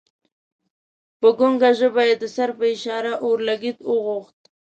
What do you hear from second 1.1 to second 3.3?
په ګنګه ژبه یې د سر په اشاره